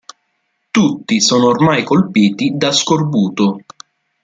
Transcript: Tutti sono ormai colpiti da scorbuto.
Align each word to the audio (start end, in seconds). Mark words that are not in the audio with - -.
Tutti 0.71 1.21
sono 1.21 1.49
ormai 1.49 1.83
colpiti 1.83 2.53
da 2.57 2.71
scorbuto. 2.71 3.65